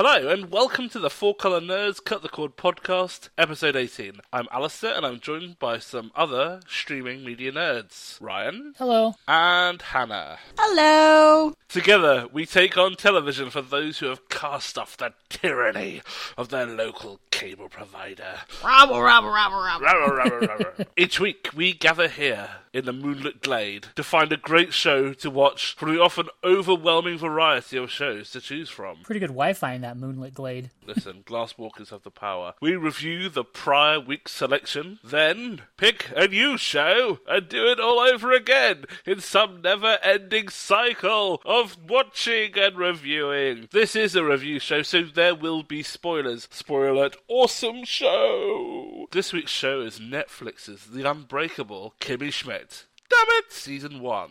[0.00, 4.20] Hello, and welcome to the Four Color Nerds Cut the Cord podcast, episode 18.
[4.32, 9.16] I'm Alistair, and I'm joined by some other streaming media nerds Ryan Hello.
[9.26, 10.38] and Hannah.
[10.56, 11.52] Hello.
[11.68, 16.00] Together, we take on television for those who have cast off the tyranny
[16.36, 18.36] of their local cable provider.
[18.64, 19.84] Robble, robble, robble, robble.
[19.84, 20.84] Rah, rah, rah, rah, rah.
[20.96, 25.30] Each week, we gather here in the moonlit glade to find a great show to
[25.30, 28.98] watch from the often overwhelming variety of shows to choose from.
[29.02, 30.70] Pretty good Wi-Fi in that moonlit glade.
[30.86, 32.54] Listen, Glasswalkers have the power.
[32.60, 38.00] We review the prior week's selection, then pick a new show and do it all
[38.00, 43.68] over again in some never ending cycle of watching and reviewing.
[43.70, 46.48] This is a review show, so there will be spoilers.
[46.50, 49.06] Spoiler alert, awesome show!
[49.10, 52.57] This week's show is Netflix's The Unbreakable Kimmy Schmidt.
[52.58, 53.52] Damn it!
[53.52, 54.30] Season 1.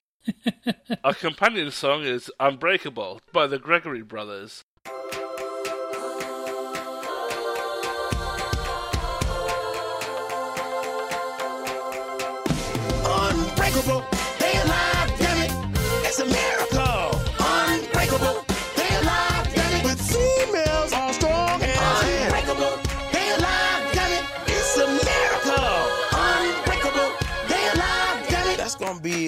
[1.03, 4.63] Our companion song is Unbreakable by the Gregory Brothers.
[13.05, 14.05] Unbreakable,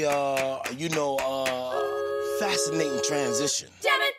[0.03, 3.69] gonna uh, you know, uh, fascinating transition.
[3.81, 4.14] Damn it!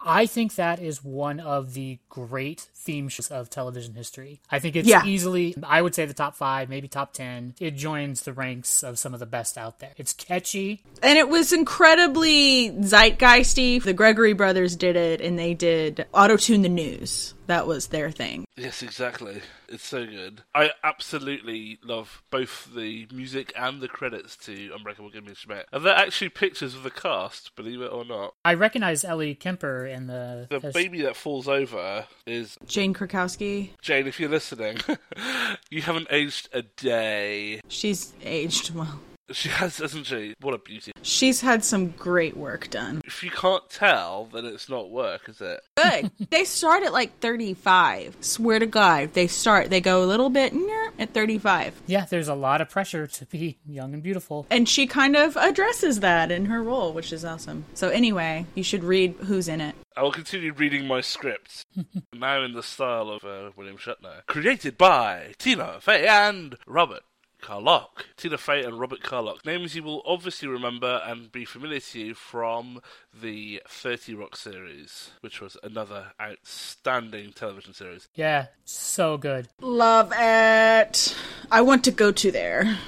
[0.00, 4.40] I think that is one of the great theme shows of television history.
[4.50, 5.04] I think it's Yeah.
[5.04, 7.54] easily, I would say, the top five, maybe top ten.
[7.58, 9.90] It joins the ranks of some of the best out there.
[9.96, 10.82] It's catchy.
[11.02, 13.82] And it was incredibly zeitgeisty.
[13.82, 17.34] The Gregory brothers did it, and they did auto tune the news.
[17.48, 18.44] That was their thing.
[18.56, 19.40] Yes, exactly.
[19.70, 20.42] It's so good.
[20.54, 25.66] I absolutely love both the music and the credits to Unbreakable Kimmy Schmidt.
[25.72, 28.34] And they're there actually pictures of the cast, believe it or not.
[28.44, 30.46] I recognize Ellie Kemper in the.
[30.50, 34.06] The baby that falls over is Jane Krakowski, Jane.
[34.06, 34.78] If you're listening,
[35.70, 37.62] you haven't aged a day.
[37.68, 39.00] she's aged well.
[39.38, 40.34] She has, hasn't she?
[40.40, 40.92] What a beauty.
[41.02, 43.02] She's had some great work done.
[43.04, 45.60] If you can't tell, then it's not work, is it?
[45.76, 46.10] Good.
[46.30, 48.16] they start at like 35.
[48.20, 51.82] Swear to God, they start, they go a little bit "Nyeh," at 35.
[51.86, 54.46] Yeah, there's a lot of pressure to be young and beautiful.
[54.50, 57.66] And she kind of addresses that in her role, which is awesome.
[57.74, 59.74] So, anyway, you should read who's in it.
[59.94, 61.66] I will continue reading my script,
[62.14, 64.24] now in the style of uh, William Shatner.
[64.26, 67.02] Created by Tina Fey and Robert
[67.40, 68.06] Carlock.
[68.16, 69.44] Tina Fey and Robert Carlock.
[69.44, 72.80] Names you will obviously remember and be familiar to you from
[73.12, 78.08] the 30 Rock series, which was another outstanding television series.
[78.14, 79.48] Yeah, so good.
[79.60, 81.16] Love it.
[81.50, 82.78] I want to go to there.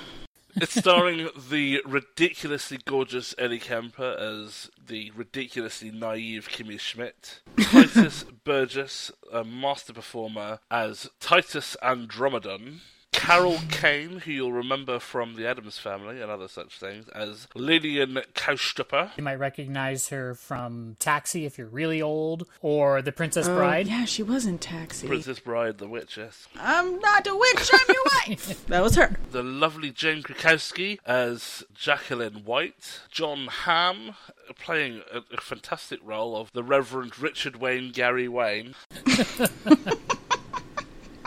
[0.57, 9.13] It's starring the ridiculously gorgeous Ellie Kemper as the ridiculously naive Kimmy Schmidt, Titus Burgess,
[9.33, 12.81] a master performer, as Titus Andromedon.
[13.21, 18.23] Carol Kane, who you'll remember from The Addams Family and other such things, as Lillian
[18.35, 19.11] Kaushtupper.
[19.19, 23.89] You might recognize her from Taxi if you're really old, or The Princess oh, Bride.
[23.89, 25.07] Yeah, she was in Taxi.
[25.07, 26.49] Princess Bride, the witch, yes.
[26.59, 28.67] I'm not a witch, I'm your wife.
[28.69, 29.15] that was her.
[29.31, 33.01] The lovely Jane Krakowski as Jacqueline White.
[33.11, 34.15] Jon Hamm
[34.59, 38.75] playing a, a fantastic role of the Reverend Richard Wayne Gary Wayne.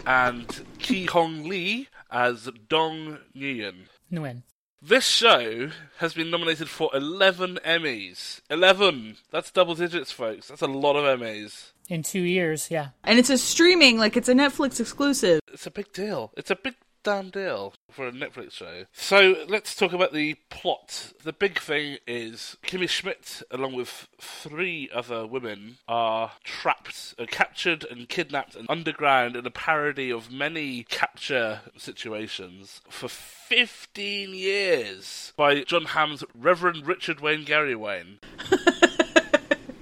[0.05, 3.87] and Ki Hong Lee as Dong Nguyen.
[4.11, 4.43] Nguyen.
[4.81, 5.69] This show
[5.99, 8.41] has been nominated for 11 Emmys.
[8.49, 9.15] 11!
[9.31, 10.49] That's double digits, folks.
[10.49, 11.71] That's a lot of Emmys.
[11.87, 12.89] In two years, yeah.
[13.03, 15.39] And it's a streaming, like it's a Netflix exclusive.
[15.53, 16.33] It's a big deal.
[16.35, 18.85] It's a big damn deal for a Netflix show.
[18.93, 21.13] So let's talk about the plot.
[21.23, 27.85] The big thing is Kimmy Schmidt, along with three other women, are trapped, are captured
[27.89, 35.61] and kidnapped and underground in a parody of many capture situations for 15 years by
[35.63, 38.19] Jon Hamm's Reverend Richard Wayne Gary Wayne.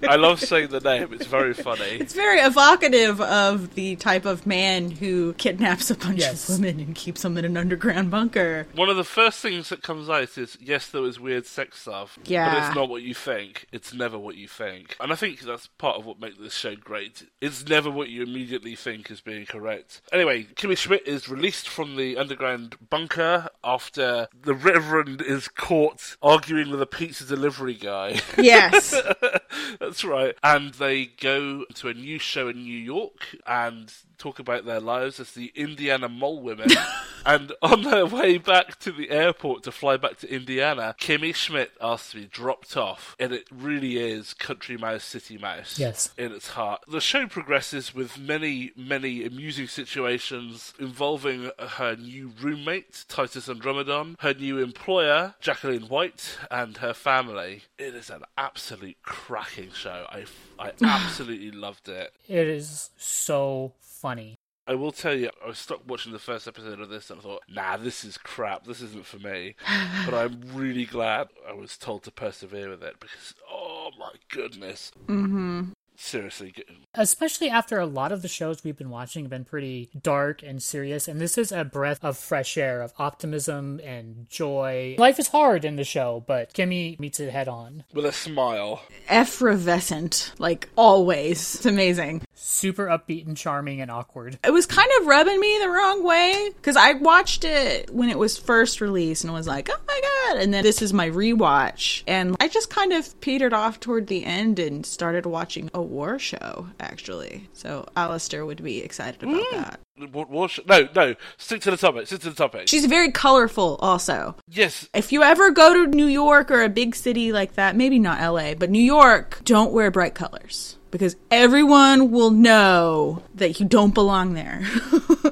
[0.07, 1.81] I love saying the name, it's very funny.
[1.99, 6.49] It's very evocative of the type of man who kidnaps a bunch Yes.
[6.49, 8.67] of women and keeps them in an underground bunker.
[8.73, 12.17] One of the first things that comes out is yes, there was weird sex stuff,
[12.25, 12.53] Yeah.
[12.53, 13.67] but it's not what you think.
[13.71, 16.75] It's never what you think, and I think that's part of what makes this show
[16.75, 17.27] great.
[17.39, 20.01] It's never what you immediately think is being correct.
[20.11, 26.69] Anyway, Kimmy Schmidt is released from the underground bunker after the Reverend is caught arguing
[26.71, 28.19] with a pizza delivery guy.
[28.37, 28.93] Yes.
[29.91, 30.37] That's right.
[30.41, 35.19] And they go to a new show in New York and talk about their lives
[35.19, 36.69] as the Indiana Mole Women.
[37.23, 41.71] And on their way back to the airport to fly back to Indiana, Kimmy Schmidt
[41.79, 46.09] asked to be dropped off, and it really is Country Mouse City Mouse Yes.
[46.17, 46.81] in its heart.
[46.87, 54.33] The show progresses with many, many amusing situations involving her new roommate, Titus Andromedon, her
[54.33, 57.65] new employer, Jacqueline White, and her family.
[57.77, 60.07] It is an absolute cracking show.
[60.09, 60.25] I,
[60.57, 62.13] I absolutely loved it.
[62.27, 64.35] It is so funny.
[64.67, 67.41] I will tell you, I stopped watching the first episode of this and I thought,
[67.49, 68.65] nah, this is crap.
[68.65, 69.55] This isn't for me.
[70.05, 74.91] but I'm really glad I was told to persevere with it because, oh my goodness.
[75.07, 75.71] Mm-hmm.
[75.97, 76.51] Seriously,
[76.95, 80.61] Especially after a lot of the shows we've been watching have been pretty dark and
[80.63, 84.95] serious, and this is a breath of fresh air, of optimism and joy.
[84.97, 87.83] Life is hard in the show, but Kimmy meets it head on.
[87.93, 88.81] with a smile.
[89.09, 91.55] Effervescent, like always.
[91.55, 92.23] It's amazing.
[92.43, 94.39] Super upbeat and charming and awkward.
[94.43, 98.17] It was kind of rubbing me the wrong way because I watched it when it
[98.17, 100.41] was first released and was like, oh my god.
[100.41, 102.01] And then this is my rewatch.
[102.07, 106.17] And I just kind of petered off toward the end and started watching a war
[106.17, 107.47] show, actually.
[107.53, 109.51] So Alistair would be excited about mm.
[109.51, 109.79] that.
[110.11, 112.07] What, what no, no, stick to the topic.
[112.07, 112.67] Stick to the topic.
[112.67, 114.35] She's very colorful, also.
[114.49, 117.99] yes, If you ever go to New York or a big city like that, maybe
[117.99, 123.65] not LA, but New York, don't wear bright colors because everyone will know that you
[123.65, 124.63] don't belong there.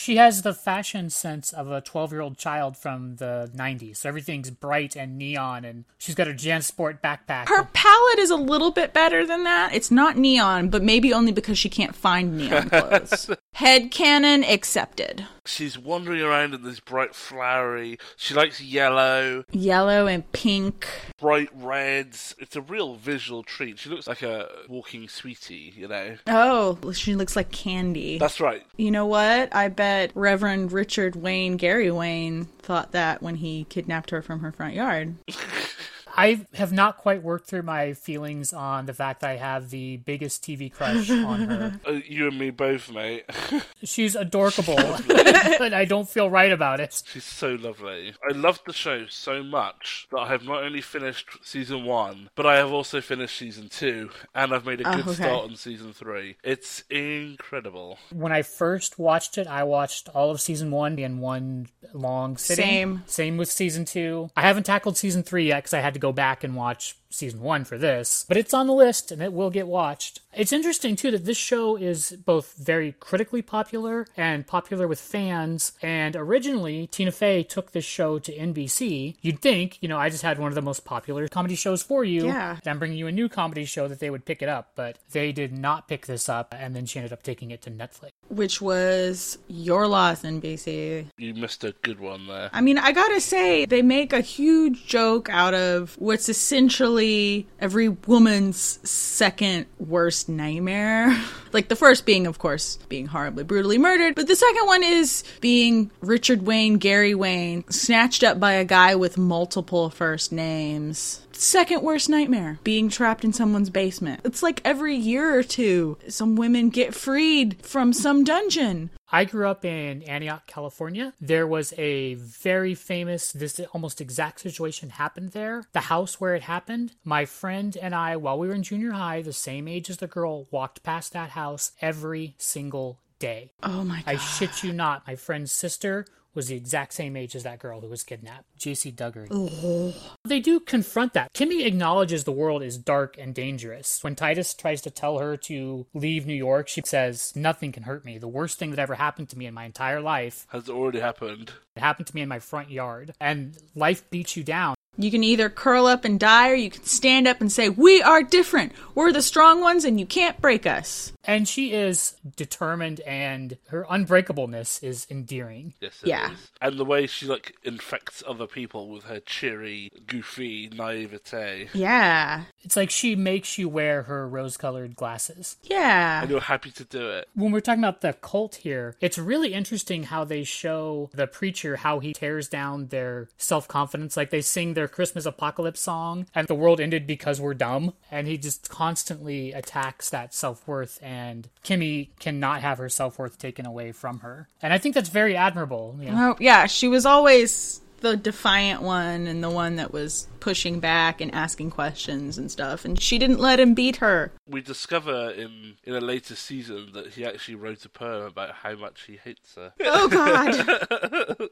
[0.00, 3.98] She has the fashion sense of a 12 year old child from the 90s.
[3.98, 7.48] So everything's bright and neon, and she's got her Jansport backpack.
[7.48, 9.74] Her palette is a little bit better than that.
[9.74, 13.30] It's not neon, but maybe only because she can't find neon clothes.
[13.54, 15.26] Head canon accepted.
[15.44, 17.98] she's wandering around in this bright flowery.
[18.16, 20.86] She likes yellow, Yellow and pink.
[21.20, 22.34] bright reds.
[22.38, 23.78] It's a real visual treat.
[23.78, 26.16] She looks like a walking sweetie, you know.
[26.26, 28.18] Oh, she looks like candy.
[28.18, 28.64] That's right.
[28.76, 29.54] You know what?
[29.54, 34.52] I bet Reverend Richard Wayne, Gary Wayne, thought that when he kidnapped her from her
[34.52, 35.16] front yard.
[36.20, 39.96] I have not quite worked through my feelings on the fact that I have the
[39.96, 41.80] biggest TV crush on her.
[41.86, 43.24] Uh, you and me both, mate.
[43.84, 44.76] She's adorable,
[45.06, 47.02] but I don't feel right about it.
[47.06, 48.12] She's so lovely.
[48.28, 52.46] I loved the show so much that I have not only finished season one, but
[52.46, 55.14] I have also finished season two, and I've made a Oh, good okay.
[55.14, 56.36] start on season three.
[56.44, 57.98] It's incredible.
[58.12, 62.64] When I first watched it, I watched all of season one in one long sitting.
[62.64, 63.02] Same.
[63.06, 64.30] Same with season two.
[64.36, 67.40] I haven't tackled season three yet because I had to go back and watch season
[67.40, 70.20] one for this, but it's on the list and it will get watched.
[70.32, 75.72] It's interesting too that this show is both very critically popular and popular with fans.
[75.82, 79.16] And originally, Tina Fey took this show to NBC.
[79.20, 82.04] You'd think, you know, I just had one of the most popular comedy shows for
[82.04, 82.26] you.
[82.26, 82.58] Yeah.
[82.58, 84.98] and I'm bringing you a new comedy show that they would pick it up, but
[85.10, 88.10] they did not pick this up, and then she ended up taking it to Netflix.
[88.28, 91.06] Which was your loss, NBC.
[91.18, 92.50] You missed a good one there.
[92.52, 97.88] I mean, I gotta say, they make a huge joke out of what's essentially every
[97.88, 101.16] woman's second worst nightmare.
[101.52, 105.24] like the first being, of course, being horribly, brutally murdered, but the second one is
[105.40, 111.20] being Richard Wayne, Gary Wayne, snatched up by a guy with multiple first names.
[111.40, 114.20] Second worst nightmare, being trapped in someone's basement.
[114.24, 118.90] It's like every year or two, some women get freed from some dungeon.
[119.10, 121.14] I grew up in Antioch, California.
[121.18, 125.64] There was a very famous, this almost exact situation happened there.
[125.72, 129.22] The house where it happened, my friend and I, while we were in junior high,
[129.22, 133.52] the same age as the girl, walked past that house every single day.
[133.62, 134.04] Oh my god.
[134.06, 137.80] I shit you not, my friend's sister was the exact same age as that girl
[137.80, 139.94] who was kidnapped, Jaycee Dugard.
[140.24, 141.32] They do confront that.
[141.32, 144.02] Kimmy acknowledges the world is dark and dangerous.
[144.02, 148.04] When Titus tries to tell her to leave New York, she says, Nothing can hurt
[148.04, 148.18] me.
[148.18, 151.52] The worst thing that ever happened to me in my entire life Has already happened.
[151.76, 153.12] it happened to me in my front yard.
[153.20, 154.74] And life beats you down.
[154.96, 158.02] You can either curl up and die or you can stand up and say, We
[158.02, 158.72] are different.
[158.94, 161.12] We're the strong ones and you can't break us.
[161.24, 165.74] And she is determined, and her unbreakableness is endearing.
[165.80, 166.32] Yes, it Yeah.
[166.32, 166.50] is.
[166.62, 171.68] And the way she like infects other people with her cheery, goofy naivete.
[171.74, 172.44] Yeah.
[172.62, 175.56] It's like she makes you wear her rose colored glasses.
[175.62, 176.22] Yeah.
[176.22, 177.28] And you're happy to do it.
[177.34, 181.76] when we're talking about the cult here, it's really interesting how they show the preacher
[181.76, 184.16] how he tears down their self confidence.
[184.16, 187.92] Like they sing their Christmas apocalypse song, and the world ended because we're dumb.
[188.10, 193.38] And he just constantly attacks that self worth, and Kimmy cannot have her self worth
[193.38, 194.48] taken away from her.
[194.62, 195.96] And I think that's very admirable.
[196.00, 196.30] You know?
[196.30, 196.66] Oh, yeah.
[196.66, 201.70] She was always the defiant one and the one that was pushing back and asking
[201.70, 202.86] questions and stuff.
[202.86, 204.32] And she didn't let him beat her.
[204.50, 208.74] We discover in in a later season that he actually wrote a poem about how
[208.74, 209.72] much he hates her.
[209.80, 211.48] Oh God.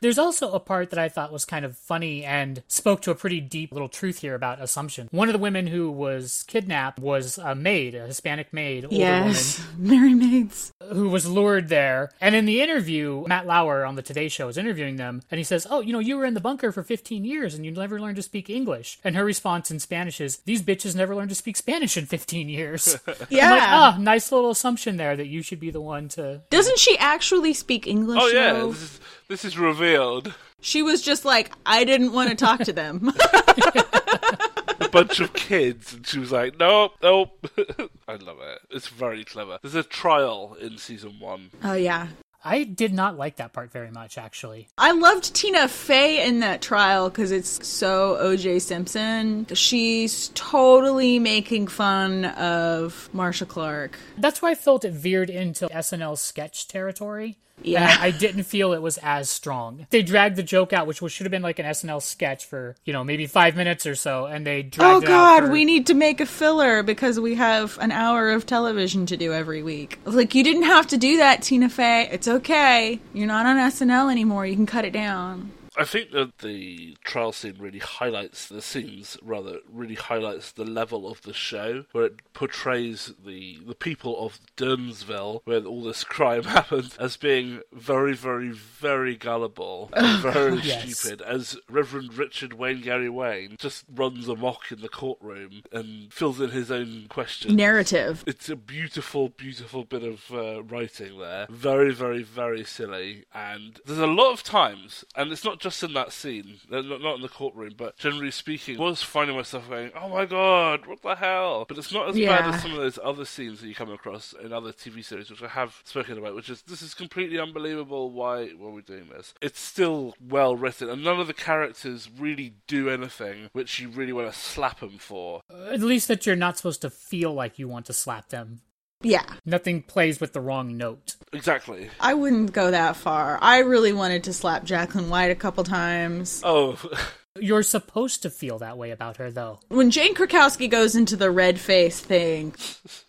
[0.00, 3.14] There's also a part that I thought was kind of funny and spoke to a
[3.14, 5.08] pretty deep little truth here about assumption.
[5.10, 9.62] One of the women who was kidnapped was a maid, a Hispanic maid, older yes,
[9.78, 10.72] Mary Maids.
[10.92, 12.10] who was lured there.
[12.20, 15.44] And in the interview, Matt Lauer on the Today Show is interviewing them, and he
[15.44, 18.00] says, "Oh, you know, you were in the bunker for 15 years and you never
[18.00, 21.34] learned to speak English." And her response in Spanish is, "These bitches never learned to
[21.34, 22.98] speak Spanish in 15 years."
[23.30, 23.50] Yeah.
[23.50, 26.42] Like, ah, nice little assumption there that you should be the one to.
[26.50, 28.18] Doesn't she actually speak English?
[28.20, 28.72] Oh yeah, though?
[28.72, 30.34] this is, this is revealed.
[30.60, 33.12] She was just like, I didn't want to talk to them.
[34.80, 37.46] A bunch of kids, and she was like, "Nope, nope."
[38.08, 38.58] I love it.
[38.70, 39.58] It's very clever.
[39.62, 41.50] There's a trial in season one.
[41.62, 42.08] oh yeah.
[42.42, 44.68] I did not like that part very much, actually.
[44.78, 49.46] I loved Tina Fey in that trial because it's so OJ Simpson.
[49.52, 53.98] She's totally making fun of Marcia Clark.
[54.16, 57.36] That's why I felt it veered into SNL sketch territory.
[57.62, 57.90] Yeah.
[57.90, 59.86] And I, didn't feel it was as strong.
[59.90, 62.92] They dragged the joke out, which should have been like an SNL sketch for, you
[62.92, 65.64] know, maybe five minutes or so, and they dragged Oh it out God, for- we
[65.64, 69.62] need to make a filler because we have an hour of television to do every
[69.62, 69.98] week.
[70.04, 72.08] Like you didn't have to do that, Tina Fey.
[72.10, 73.00] It's okay.
[73.14, 74.46] You're not on SNL anymore.
[74.46, 75.52] You can cut it down.
[75.76, 81.10] I think that the trial scene really highlights the scenes, rather, really highlights the level
[81.10, 86.42] of the show, where it portrays the the people of Durnsville, where all this crime
[86.58, 90.98] happens, as being very, very, very gullible, and very Yes.
[90.98, 91.22] stupid.
[91.22, 96.50] As Reverend Richard Wayne Gary Wayne just runs amok in the courtroom and fills in
[96.50, 97.54] his own questions.
[97.54, 98.24] Narrative.
[98.26, 101.46] It's a beautiful, beautiful bit of uh, writing there.
[101.50, 103.24] Very, very, very silly.
[103.34, 107.00] And there's a lot of times, and it's not just in that scene, uh, not,
[107.00, 111.02] not in the courtroom, but generally speaking, was finding myself going, oh my god, what
[111.02, 111.66] the hell?
[111.68, 114.34] But it's not as bad as some of those other scenes that you come across
[114.42, 118.10] in other TV series, which I have spoken about, which is, this is completely unbelievable.
[118.10, 119.34] Why, why are we doing this?
[119.40, 124.12] It's still well written, and none of the characters really do anything which you really
[124.12, 125.42] want to slap them for.
[125.70, 128.62] At least that you're not supposed to feel like you want to slap them.
[129.02, 129.24] Yeah.
[129.46, 131.16] Nothing plays with the wrong note.
[131.32, 131.90] Exactly.
[132.00, 133.38] I wouldn't go that far.
[133.40, 136.42] I really wanted to slap Jacqueline White a couple times.
[136.44, 136.78] Oh,
[137.38, 139.60] You're supposed to feel that way about her, though.
[139.68, 142.54] When Jane Krakowski goes into the red face thing,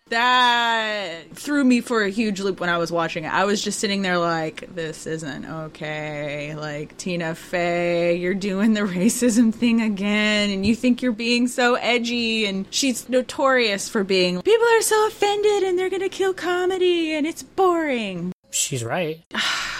[0.09, 1.10] that
[1.51, 3.33] threw me for a huge loop when I was watching it.
[3.33, 6.55] I was just sitting there like, this isn't okay.
[6.55, 11.75] Like, Tina Fey, you're doing the racism thing again, and you think you're being so
[11.75, 17.11] edgy, and she's notorious for being, people are so offended and they're gonna kill comedy,
[17.11, 18.31] and it's boring.
[18.49, 19.21] She's right.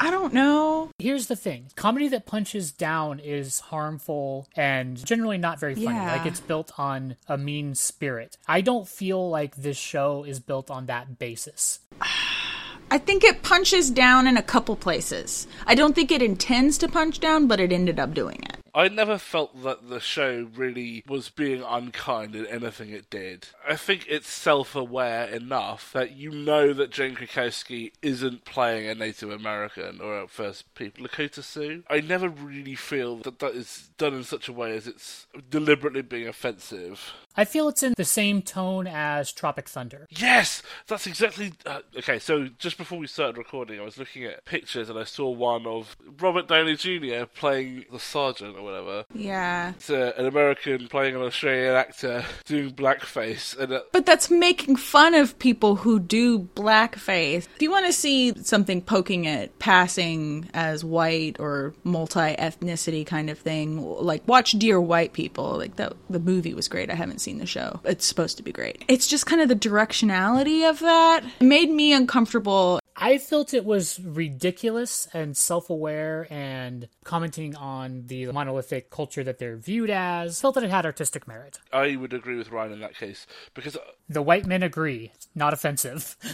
[0.00, 0.90] I don't know.
[0.98, 5.86] Here's the thing comedy that punches down is harmful and generally not very funny.
[5.86, 6.12] Yeah.
[6.12, 8.36] Like it's built on a mean spirit.
[8.46, 11.80] I don't feel like this show is built on that basis.
[12.90, 15.46] I think it punches down in a couple places.
[15.66, 18.56] I don't think it intends to punch down, but it ended up doing it.
[18.78, 23.48] I never felt that the show really was being unkind in anything it did.
[23.68, 28.94] I think it's self aware enough that you know that Jane Krakowski isn't playing a
[28.94, 31.82] Native American or a First People Lakota Sioux.
[31.90, 36.02] I never really feel that that is done in such a way as it's deliberately
[36.02, 37.14] being offensive.
[37.36, 40.06] I feel it's in the same tone as Tropic Thunder.
[40.10, 41.52] Yes, that's exactly.
[41.66, 45.04] Uh, okay, so just before we started recording, I was looking at pictures and I
[45.04, 47.26] saw one of Robert Downey Jr.
[47.32, 49.04] playing the sergeant or whatever.
[49.14, 49.70] Yeah.
[49.70, 54.76] It's uh, an American playing an Australian actor doing blackface, and uh, But that's making
[54.76, 57.46] fun of people who do blackface.
[57.54, 63.30] If you want to see something poking at passing as white or multi ethnicity kind
[63.30, 65.56] of thing, like watch Dear White People.
[65.56, 66.90] Like that, the movie was great.
[66.90, 67.80] I haven't seen the show.
[67.84, 68.84] It's supposed to be great.
[68.88, 72.80] It's just kind of the directionality of that it made me uncomfortable.
[73.00, 79.38] I felt it was ridiculous and self aware and commenting on the monolithic culture that
[79.38, 80.40] they're viewed as.
[80.40, 81.58] Felt that it had artistic merit.
[81.72, 83.76] I would agree with Ryan in that case because.
[83.76, 85.12] uh, The white men agree.
[85.34, 86.16] Not offensive.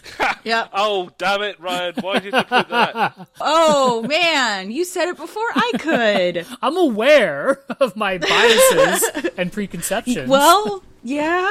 [0.44, 0.68] Yeah.
[0.75, 1.94] Oh damn it, Ryan!
[2.02, 3.28] Why did you put that?
[3.40, 6.47] Oh man, you said it before I could.
[6.62, 9.04] I'm aware of my biases
[9.38, 10.28] and preconceptions.
[10.28, 11.46] well, yeah,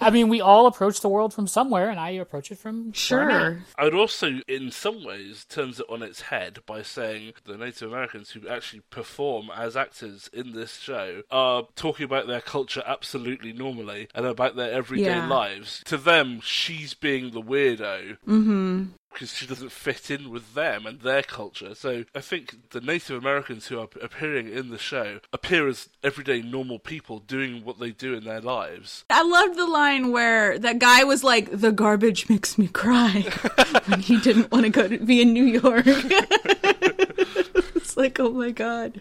[0.00, 2.86] I mean, we all approach the world from somewhere, and I approach it from where
[2.86, 3.62] I'm sure.
[3.76, 7.90] I would also, in some ways, turns it on its head by saying the Native
[7.90, 13.52] Americans who actually perform as actors in this show are talking about their culture absolutely
[13.52, 15.26] normally and about their everyday Yeah.
[15.26, 15.82] lives.
[15.86, 18.18] To them, she's being the weirdo.
[18.26, 18.84] Mm-hmm.
[19.12, 21.74] Because she doesn't fit in with them and their culture.
[21.74, 26.42] So I think the Native Americans who are appearing in the show appear as everyday
[26.42, 29.04] normal people doing what they do in their lives.
[29.10, 33.26] I loved the line where that guy was like, "The garbage makes me cry,"
[33.86, 35.84] when he didn't want to go to be in New York.
[35.86, 39.00] it's like, oh my god.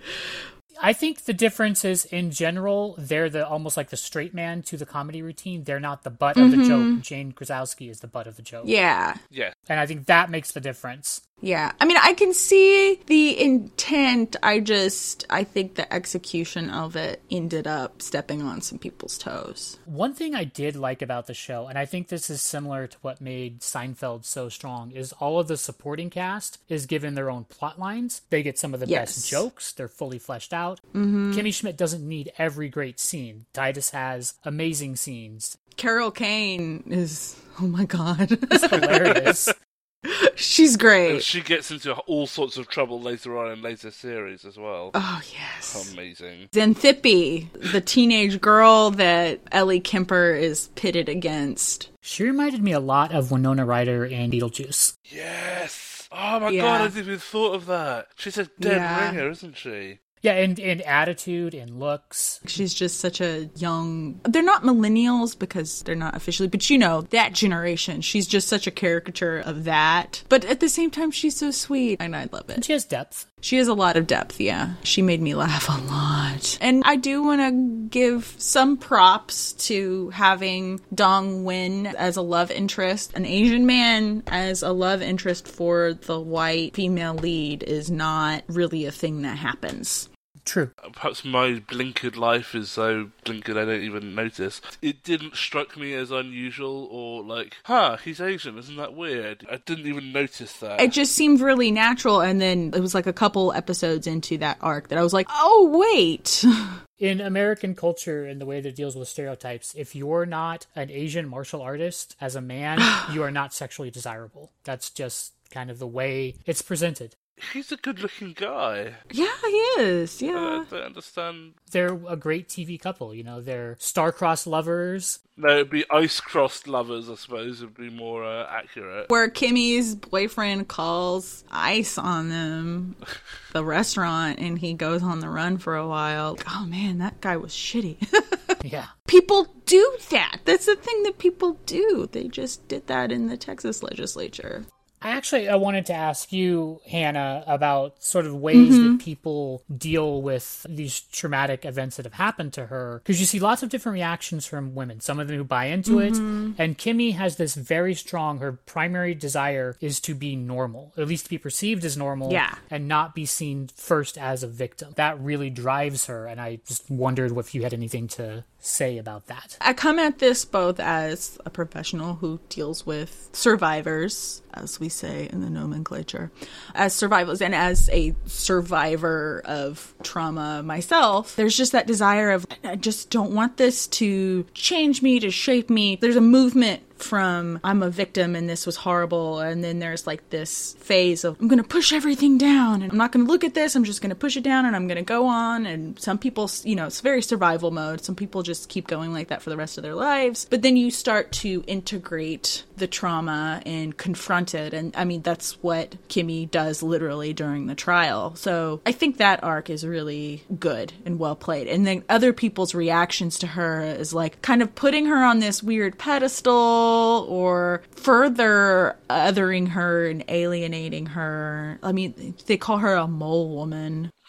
[0.81, 4.77] I think the difference is in general, they're the almost like the straight man to
[4.77, 5.63] the comedy routine.
[5.63, 6.67] They're not the butt of the joke.
[6.67, 7.01] Mm-hmm.
[7.01, 8.63] Jane Krasowski is the butt of the joke.
[8.67, 9.53] Yeah, Yeah.
[9.67, 11.21] And I think that makes the difference.
[11.41, 11.71] Yeah.
[11.79, 14.35] I mean, I can see the intent.
[14.43, 19.77] I just, I think the execution of it ended up stepping on some people's toes.
[19.85, 22.97] One thing I did like about the show, and I think this is similar to
[23.01, 27.45] what made Seinfeld so strong, is all of the supporting cast is given their own
[27.45, 28.21] plot lines.
[28.29, 29.15] They get some of the Yes.
[29.15, 29.71] best jokes.
[29.73, 30.79] They're fully fleshed out.
[30.93, 31.31] Mm-hmm.
[31.33, 33.45] Kimmy Schmidt doesn't need every great scene.
[33.53, 35.57] Titus has amazing scenes.
[35.77, 39.49] Carol Kane is, oh my god, It's Hilarious.
[40.35, 41.23] she's great.
[41.23, 44.91] She gets into all sorts of trouble later on in later series as well.
[44.93, 45.91] Oh yes.
[45.93, 46.47] Amazing.
[46.51, 51.89] Xanthippe, the teenage girl that Ellie Kemper is pitted against.
[52.01, 54.95] she reminded me a lot of Winona Ryder in Beetlejuice.
[55.05, 56.07] Yes.
[56.11, 56.61] Oh my Yeah.
[56.61, 58.07] god, I didn't even thought of that.
[58.15, 59.09] She's a dead Yeah.
[59.11, 59.99] ringer, isn't she?
[60.21, 62.41] Yeah, and in attitude and looks.
[62.45, 64.19] She's just such a young.
[64.23, 68.01] They're not millennials because they're not officially, but you know, that generation.
[68.01, 70.23] She's just such a caricature of that.
[70.27, 72.65] But at the same time, she's so sweet, and I love it.
[72.65, 73.27] She has depth.
[73.41, 74.73] She has a lot of depth, yeah.
[74.83, 76.57] She made me laugh a lot.
[76.59, 82.51] And I do want to give some props to having Dong Nguyen as a love
[82.51, 83.13] interest.
[83.13, 88.85] An Asian man as a love interest for the white female lead is not really
[88.85, 90.08] a thing that happens.
[90.49, 90.71] True.
[90.83, 94.61] Uh, perhaps my blinkered life is so blinkered I don't even notice.
[94.81, 99.45] It didn't strike me as unusual or like, huh, he's Asian, isn't that weird?
[99.47, 100.81] I didn't even notice that.
[100.81, 102.21] It just seemed really natural.
[102.21, 105.27] And then it was like a couple episodes into that arc that I was like,
[105.29, 106.43] oh, wait.
[106.97, 110.89] in American culture and the way that it deals with stereotypes, if you're not an
[110.89, 112.79] Asian martial artist as a man,
[113.13, 114.51] you are not sexually desirable.
[114.63, 117.15] That's just kind of the way it's presented.
[117.53, 118.95] He's a good looking guy.
[119.11, 120.21] yeah, he is.
[120.21, 120.65] I Yeah.
[120.69, 121.53] don't understand.
[121.71, 125.19] They're a great TV couple, you know, they're star-crossed lovers.
[125.37, 129.09] No, it'd be ice crossed lovers, I suppose, would be more uh, accurate.
[129.09, 132.95] where Kimmy's boyfriend calls ice on them,
[133.53, 136.37] the restaurant, and he goes on the run for a while.
[136.49, 137.97] Oh man, that guy was shitty.
[138.65, 138.87] Yeah.
[139.07, 140.39] people do that.
[140.43, 142.09] That's the thing that people do.
[142.11, 144.65] They just did that in the Texas legislature.
[145.01, 148.97] I actually I wanted to ask you, Hannah, about sort of ways that mm-hmm.
[148.97, 153.01] people deal with these traumatic events that have happened to her.
[153.03, 154.99] Because you see lots of different reactions from women.
[154.99, 156.53] Some of them who buy into it, mm-hmm.
[156.57, 158.39] and Kimmy has this very strong.
[158.39, 162.55] Her primary desire is to be normal, at least to be perceived as normal, Yeah.
[162.69, 164.93] and not be seen first as a victim.
[164.95, 169.27] That really drives her, and I just wondered if you had anything to say about
[169.27, 169.57] that.
[169.61, 175.29] I come at this both as a professional who deals with survivors, as we say
[175.31, 176.31] in the nomenclature,
[176.75, 181.35] as survivors, and as a survivor of trauma myself.
[181.35, 185.69] There's just that desire of, I just don't want this to change me, to shape
[185.69, 185.95] me.
[185.95, 190.29] There's a movement from I'm a victim and this was horrible and then there's like
[190.29, 193.43] this phase of I'm going to push everything down and I'm not going to look
[193.43, 195.65] at this I'm just going to push it down and I'm going to go on
[195.65, 198.03] and some people you know it's very survival mode.
[198.03, 200.47] Some people just keep going like that for the rest of their lives.
[200.49, 205.61] But then you start to integrate the trauma and confront it and I mean that's
[205.61, 210.93] what Kimmy does literally during the trial so I think that arc is really good
[211.05, 215.05] and well played and then other people's reactions to her is like kind of putting
[215.05, 221.79] her on this weird pedestal or further othering her and alienating her.
[221.83, 224.11] I mean, they call her a mole woman.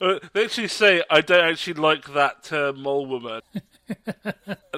[0.00, 3.40] Uh, they actually say, I don't actually like that term, mole woman.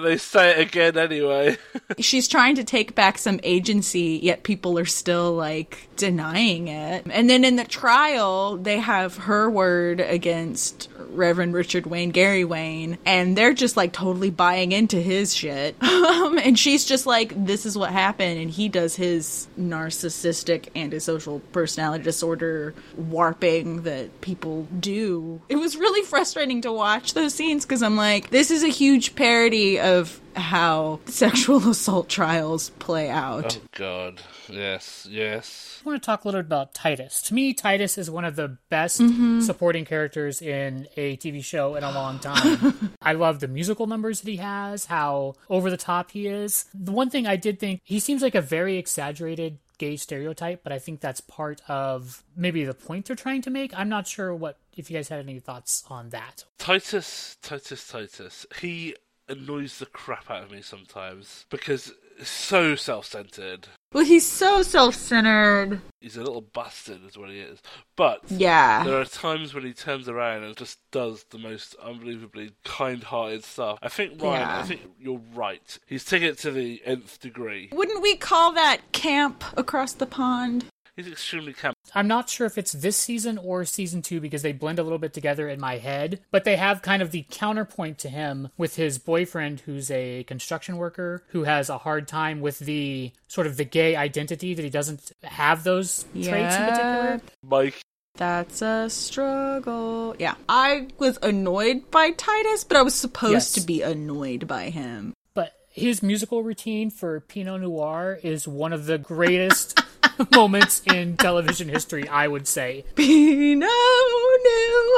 [0.03, 1.57] they say it again anyway.
[1.99, 7.07] She's trying to take back some agency, yet people are still like denying it.
[7.11, 12.99] And then in the trial, they have her word against Reverend Richard Wayne, Gary Wayne,
[13.05, 15.77] and they're just like totally buying into his shit.
[16.03, 18.39] Um, and she's just like, this is what happened.
[18.39, 25.41] And he does his narcissistic antisocial personality disorder warping that people do.
[25.49, 29.02] It was really frustrating to watch those scenes because I'm like, this is a huge
[29.11, 33.59] parody of how sexual assault trials play out.
[33.61, 35.81] Oh God, yes, yes.
[35.85, 37.23] I want to talk a little bit about Titus.
[37.23, 39.41] To me, Titus is one of the best mm-hmm.
[39.41, 42.93] supporting characters in a TV show in a long time.
[43.03, 46.67] I love the musical numbers that he has, how over the top he is.
[46.73, 50.73] The one thing I did think, he seems like a very exaggerated gay stereotype, but
[50.73, 53.77] I think that's part of maybe the point they're trying to make.
[53.77, 56.45] I'm not sure what if you guys had any thoughts on that.
[56.59, 58.47] Titus, Titus, Titus.
[58.61, 58.95] He
[59.29, 63.69] annoys the crap out of me sometimes because he's so self-centered.
[63.93, 65.81] Well, he's so self centered.
[66.01, 67.61] He's a little bastard, is what he is.
[67.95, 68.85] But Yeah.
[68.85, 73.79] there are times when he turns around and just does the most unbelievably kind-hearted stuff.
[73.83, 74.59] I think Ryan, Yeah.
[74.59, 75.79] I think you're right.
[75.87, 77.69] He's taking it to the nth degree.
[77.73, 80.65] Wouldn't we call that camp across the pond?
[80.97, 81.75] He's extremely camp.
[81.95, 84.99] I'm not sure if it's this season or season two because they blend a little
[84.99, 88.77] bit together in my head, but they have kind of the counterpoint to him with
[88.77, 93.57] his boyfriend who's a construction worker who has a hard time with the sort of
[93.57, 97.21] the gay identity that he doesn't have those traits in particular.
[97.43, 97.81] Mike,
[98.17, 100.15] That's a struggle.
[100.19, 100.35] Yeah.
[100.49, 103.53] I was annoyed by Titus, but I was supposed Yes.
[103.53, 105.15] to be annoyed by him.
[105.33, 109.79] But his musical routine for Pinot Noir is one of the greatest
[110.33, 112.85] moments in television history, I would say.
[112.95, 113.69] Pinot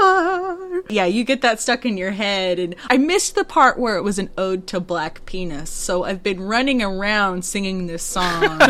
[0.00, 0.82] Noir.
[0.88, 2.58] Yeah, you get that stuck in your head.
[2.58, 5.70] And I missed the part where it was an ode to black penis.
[5.70, 8.60] So I've been running around singing this song.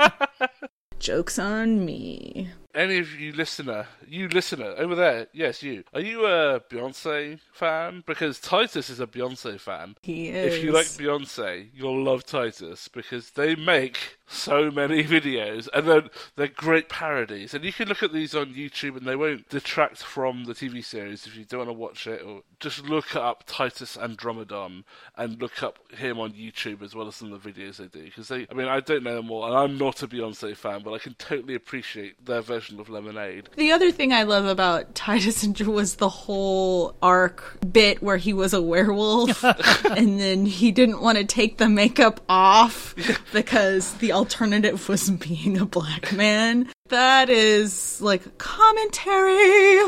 [0.98, 2.50] Joke's on me.
[2.76, 5.82] Any of you listener, you listener over there, yes, you.
[5.94, 8.04] Are you a Beyonce fan?
[8.06, 9.96] Because Titus is a Beyonce fan.
[10.02, 10.54] He is.
[10.54, 16.10] If you like Beyonce, you'll love Titus because they make so many videos and then
[16.36, 17.54] they're great parodies.
[17.54, 20.84] And you can look at these on YouTube and they won't detract from the TV
[20.84, 22.22] series if you don't want to watch it.
[22.22, 24.84] Or just look up Titus Andromedon
[25.16, 28.04] and look up him on YouTube as well as some of the videos they do.
[28.04, 30.82] Because they, I mean, I don't know them all and I'm not a Beyonce fan,
[30.84, 33.48] but I can totally appreciate their version of Lemonade.
[33.56, 38.16] The other thing I love about Titus and Drew was the whole arc bit where
[38.16, 39.44] he was a werewolf
[39.84, 42.94] and then he didn't want to take the makeup off
[43.32, 46.70] because the alternative was being a black man.
[46.88, 49.80] That is like commentary.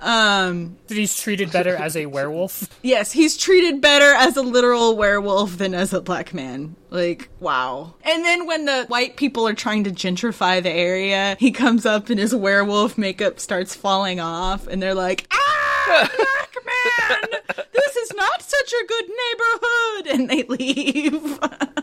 [0.00, 2.68] Um That he's treated better as a werewolf.
[2.82, 6.76] yes, he's treated better as a literal werewolf than as a black man.
[6.90, 7.94] Like, wow.
[8.02, 12.10] And then when the white people are trying to gentrify the area, he comes up
[12.10, 17.40] and his werewolf makeup starts falling off, and they're like, ah, black man,
[17.72, 20.06] this is not such a good neighborhood.
[20.14, 21.40] And they leave.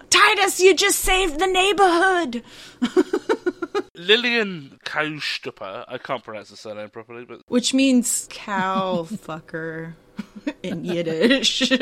[0.09, 2.43] Titus, you just saved the neighborhood.
[4.05, 9.93] Lillian Kaushtupper, I can't pronounce the surname properly, but Which means cow fucker
[10.61, 11.71] in Yiddish.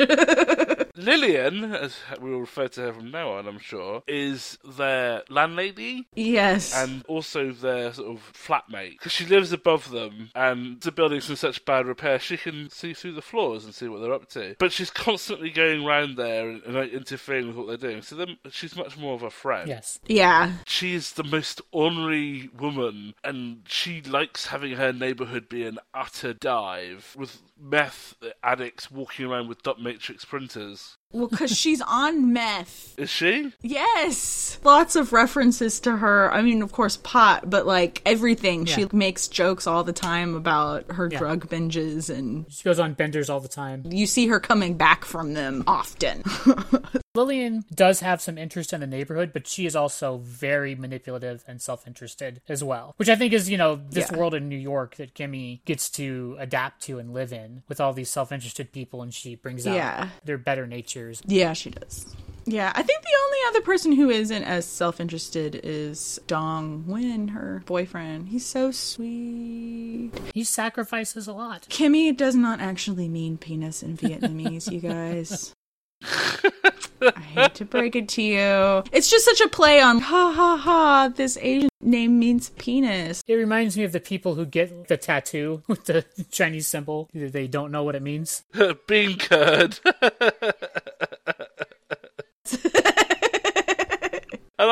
[1.02, 6.08] Lillian, as we will refer to her from now on, I'm sure, is their landlady
[6.14, 6.74] yes.
[6.74, 8.92] and also their sort of flatmate.
[8.92, 12.94] Because she lives above them, and the building's in such bad repair, she can see
[12.94, 14.56] through the floors and see what they're up to.
[14.58, 18.02] But she's constantly going round there and, and like, interfering with what they're doing.
[18.02, 19.68] So then she's much more of a friend.
[19.68, 20.00] Yes.
[20.06, 20.52] yeah.
[20.66, 26.32] She is the most ornery woman, and she likes having her neighbourhood be an utter
[26.32, 30.91] dive with meth addicts walking around with dot matrix printers.
[31.12, 32.94] Well, because she's on meth.
[32.98, 33.52] Is she?
[33.60, 34.58] Yes.
[34.64, 36.32] Lots of references to her.
[36.32, 38.64] I mean, of course, pot, but like everything.
[38.64, 41.18] She makes jokes all the time about her Yeah.
[41.18, 43.84] drug binges, and She goes on benders all the time.
[43.90, 46.22] you see her coming back from them often.
[47.22, 51.60] Lillian does have some interest in the neighborhood, but she is also very manipulative and
[51.60, 52.94] self interested as well.
[52.96, 54.16] Which I think is, you know, this Yeah.
[54.16, 57.92] world in New York that Kimmy gets to adapt to and live in with all
[57.92, 60.08] these self interested people, and she brings out Yeah.
[60.24, 61.22] their better natures.
[61.26, 62.06] yeah, she does.
[62.44, 67.30] Yeah, I think the only other person who isn't as self interested is Dong Nguyen,
[67.30, 68.30] her boyfriend.
[68.30, 70.10] He's so sweet.
[70.34, 71.66] He sacrifices a lot.
[71.68, 75.54] Kimmy does not actually mean penis in Vietnamese, you guys.
[77.16, 78.84] I hate to break it to you.
[78.92, 83.24] It's just such a play on ha ha ha, this Asian name means penis.
[83.26, 87.08] It reminds me of the people who get the tattoo with the Chinese symbol.
[87.12, 88.44] They don't know what it means.
[88.86, 89.80] Bean curd.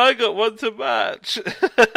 [0.00, 1.38] I got one to match.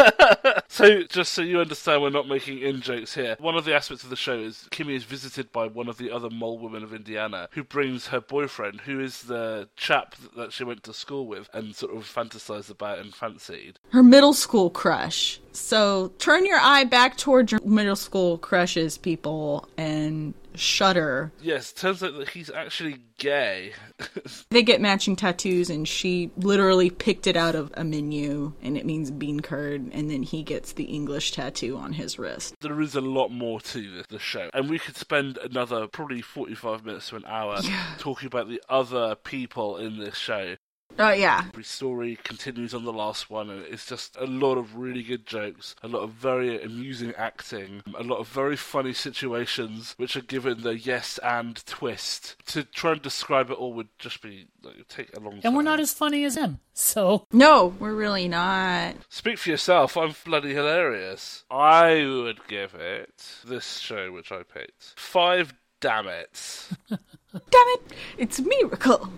[0.67, 3.35] so, just so you understand, we're not making in jokes here.
[3.39, 6.11] One of the aspects of the show is Kimmy is visited by one of the
[6.11, 10.63] other mole women of Indiana, who brings her boyfriend, who is the chap that she
[10.63, 13.79] went to school with and sort of fantasized about and fancied.
[13.91, 15.39] Her middle school crush.
[15.53, 21.31] So turn your eye back towards your middle school crushes, people, and Shudder.
[21.41, 23.73] Yes, turns out that he's actually gay.
[24.49, 28.85] They get matching tattoos, and she literally picked it out of a menu, and it
[28.85, 32.53] means bean curd, and then he gets the English tattoo on his wrist.
[32.61, 36.85] there is a lot more to the show, and we could spend another probably forty-five
[36.85, 37.59] minutes to an hour
[37.97, 40.55] talking about the other people in this show.
[40.99, 41.45] Oh, yeah.
[41.49, 45.25] Every story continues on the last one, and it's just a lot of really good
[45.25, 50.21] jokes, a lot of very amusing acting, a lot of very funny situations which are
[50.21, 52.35] given the yes and twist.
[52.47, 55.41] To try and describe it all would just be like, take a long time.
[55.43, 56.59] And we're not as funny as him.
[56.73, 58.95] So No, we're really not.
[59.09, 59.97] Speak for yourself.
[59.97, 61.43] I'm bloody hilarious.
[61.49, 65.53] I would give it this show which I picked five.
[65.79, 66.69] Damn it!
[67.33, 67.81] Damn it,
[68.17, 69.09] it's a miracle.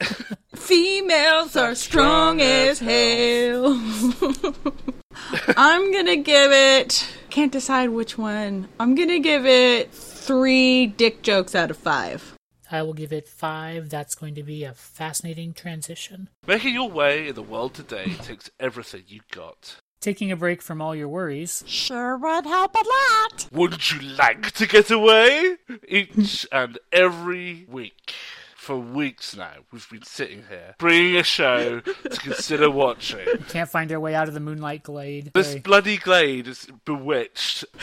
[0.56, 3.80] Females are strong as hell.
[5.56, 7.08] I'm gonna give it.
[7.30, 8.68] Can't decide which one.
[8.80, 12.34] I'm gonna give it three dick jokes out of five.
[12.72, 13.88] I will give it five.
[13.88, 16.28] That's going to be a fascinating transition.
[16.46, 19.76] Making your way in the world today takes everything you got.
[20.00, 21.62] Taking a break from all your worries.
[21.66, 23.48] Sure would help a lot.
[23.52, 25.56] Wouldn't you like to get away?
[25.86, 28.14] Each and every week.
[28.56, 33.26] For weeks now, we've been sitting here, bringing a show to consider watching.
[33.48, 35.32] Can't find our way out of the moonlight glade.
[35.34, 35.58] This Hey.
[35.60, 37.64] bloody glade is bewitched.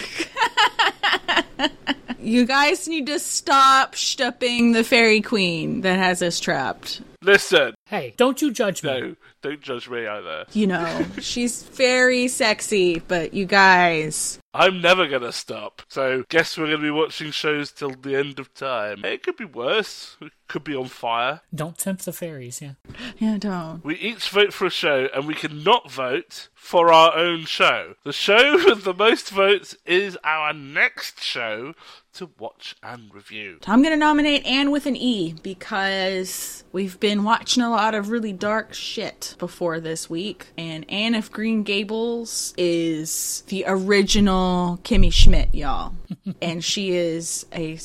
[2.19, 7.01] You guys need to stop stupping the fairy queen that has us trapped.
[7.27, 8.89] Listen, Hey, don't you judge me.
[8.89, 10.45] no, don't judge me either.
[10.53, 14.39] You know, she's very sexy, but you guys.
[14.53, 15.81] I'm never gonna stop.
[15.89, 19.03] So, guess we're gonna be watching shows till the end of time.
[19.03, 20.15] It could be worse.
[20.21, 21.41] It could be on fire.
[21.53, 22.73] Don't tempt the fairies, yeah.
[23.17, 23.83] Yeah, don't.
[23.83, 27.95] We each vote for a show, and we can not vote for our own show.
[28.05, 31.73] The show with the most votes is our next show
[32.17, 33.59] to watch and review.
[33.67, 38.33] I'm gonna nominate Anne with an E because we've been watching a lot of really
[38.33, 40.47] dark shit before this week.
[40.57, 45.93] And Anne of Green Gables is the original Kimmy Schmidt, y'all.
[46.41, 47.75] and she is a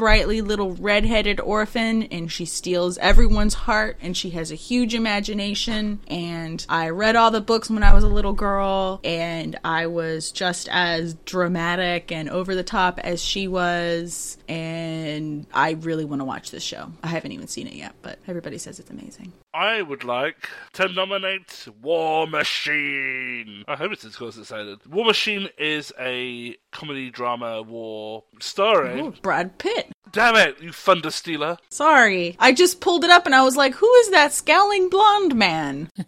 [0.00, 6.00] sprightly little redheaded orphan and she steals everyone's heart and she has a huge imagination.
[6.08, 10.32] And I read all the books when I was a little girl and I was
[10.32, 14.38] just as dramatic and over the top as she was.
[14.48, 16.90] And I really want to watch this show.
[17.02, 19.34] I haven't even seen it yet, but everybody says it's amazing.
[19.52, 23.64] I would like to nominate War Machine.
[23.68, 24.86] I hope it's as close as it sounded.
[24.86, 29.06] War Machine is a comedy drama war starring.
[29.06, 29.89] Ooh, Brad Pitt.
[30.12, 31.56] Damn it, you thunder stealer!
[31.70, 32.36] Sorry.
[32.40, 35.90] I just pulled it up and I was like, who is that scowling blonde man?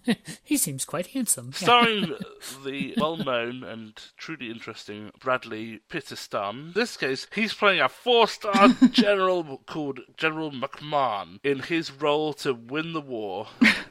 [0.44, 1.52] He seems quite handsome.
[1.54, 1.58] Yeah.
[1.58, 2.14] Starring
[2.64, 6.66] the well-known and truly interesting Bradley Pitterston.
[6.66, 12.52] In this case, he's playing a four-star general called General McMahon in his role to
[12.52, 13.46] win the war.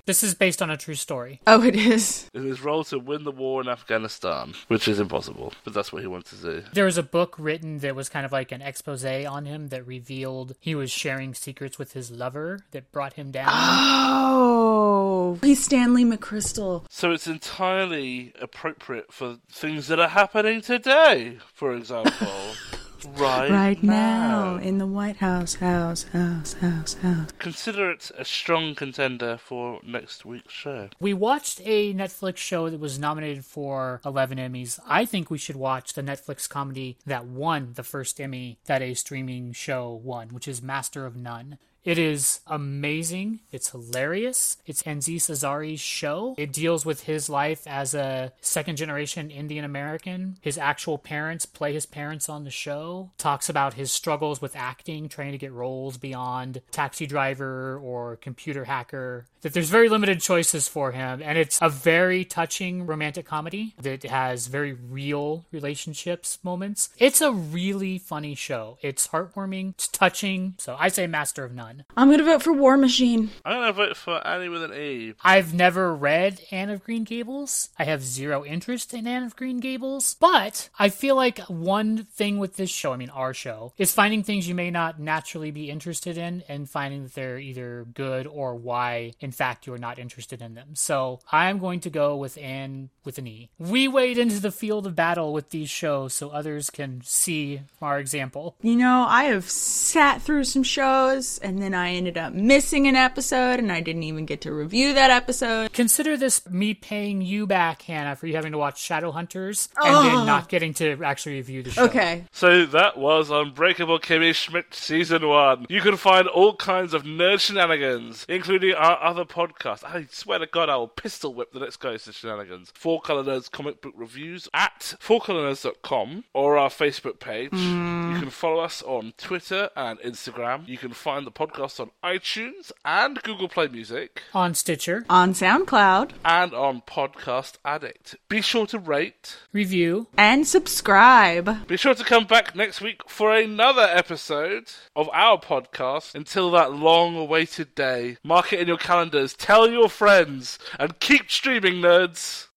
[0.06, 1.42] This is based on a true story.
[1.48, 2.30] Oh, it is.
[2.34, 6.02] In his role to win the war in Afghanistan, which is impossible, but that's what
[6.02, 6.64] he wants to do.
[6.74, 9.81] There was a book written that was kind of like an expose on him that
[9.88, 13.50] revealed he was sharing secrets with his lover that brought him down.
[13.52, 16.86] Oh, he's Stanley McChrystal.
[16.90, 22.28] So it's entirely appropriate for things that are happening today, for example.
[23.06, 27.30] right, Right now in the White House, house, house, house, house.
[27.40, 30.90] Consider it a strong contender for next week's show.
[31.00, 34.80] We watched a Netflix show that was nominated for 11 Emmys.
[34.88, 38.94] I think we should watch the Netflix comedy that won the first Emmy that a
[38.94, 41.58] streaming show won, which is Master of None.
[41.84, 43.40] It is amazing.
[43.52, 44.58] It's hilarious.
[44.68, 46.36] It's Aziz Ansari's show.
[46.38, 50.38] It deals with his life as a second generation Indian American.
[50.42, 53.10] His actual parents play his parents on the show.
[53.18, 58.66] Talks about his struggles with acting, trying to get roles beyond taxi driver or computer
[58.66, 59.26] hacker.
[59.42, 64.04] That there's very limited choices for him, and it's a very touching romantic comedy that
[64.04, 66.90] has very real relationships moments.
[67.00, 68.78] It's a really funny show.
[68.84, 70.54] It's heartwarming, it's touching.
[70.60, 71.71] So I say Master of None.
[71.96, 73.30] I'm gonna vote for War Machine.
[73.46, 75.14] I'm gonna vote for Annie with an E.
[75.24, 77.70] I've never read Anne of Green Gables.
[77.78, 80.16] I have zero interest in Anne of Green Gables.
[80.20, 84.24] But I feel like one thing with this show, I mean, our show, is finding
[84.24, 88.56] things you may not naturally be interested in and finding that they're either good or
[88.56, 90.76] why, in fact, you're not interested in them.
[90.76, 93.50] So I'm going to go with Anne with an E.
[93.60, 98.00] We wade into the field of battle with these shows so others can see our
[98.00, 98.56] example.
[98.62, 102.88] You know, I have sat through some shows and and then I ended up missing
[102.88, 105.74] an episode, and I didn't even get to review that episode.
[105.74, 110.26] Consider this me paying you back, Hannah, for you having to watch Shadowhunters and then
[110.26, 111.84] not getting to actually review the show.
[111.84, 112.24] Okay.
[112.32, 115.66] So that was Unbreakable Kimmy Schmidt Season 1.
[115.68, 119.84] You can find all kinds of nerd shenanigans, including our other podcast.
[119.84, 122.72] I swear to God, I will pistol whip the next guy's shenanigans.
[122.92, 127.54] Four Color Nerds comic book reviews at fourcolornerds.com or our Facebook page.
[127.54, 130.68] You can follow us on Twitter and Instagram.
[130.68, 136.12] You can find the podcast on iTunes and Google Play Music On Stitcher, On SoundCloud.
[136.26, 138.16] and on Podcast Addict.
[138.28, 139.38] Be sure to rate.
[139.54, 140.08] review.
[140.18, 141.66] And subscribe.
[141.68, 146.14] Be sure to come back next week for another episode of our podcast.
[146.14, 151.32] Until that long awaited day, mark it in your calendars, tell your friends, and keep
[151.32, 152.48] streaming, nerds.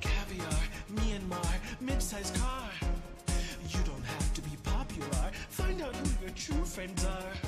[0.00, 0.62] Caviar,
[0.94, 2.70] Myanmar, mid-sized car.
[3.68, 5.30] You don't have to be popular.
[5.48, 7.43] Find out who your true friends are.